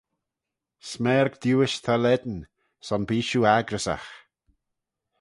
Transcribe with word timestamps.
Smerg 0.91 1.33
diuish 1.41 1.77
ta 1.85 1.95
lane: 2.03 2.39
son 2.85 3.01
bee 3.07 3.25
shiu 3.27 3.41
accryssagh. 3.57 4.09